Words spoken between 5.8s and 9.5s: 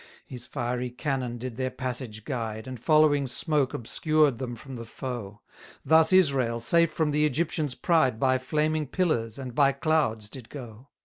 Thus Israel safe from the Egyptian's pride, By flaming pillars,